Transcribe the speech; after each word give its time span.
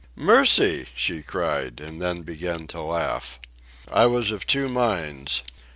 "Mercy!" 0.15 0.87
she 0.95 1.21
cried; 1.21 1.79
and 1.79 2.01
then 2.01 2.23
began 2.23 2.65
to 2.65 2.81
laugh. 2.81 3.39
I 3.91 4.07
was 4.07 4.31
of 4.31 4.47
two 4.47 4.67
minds. 4.67 5.43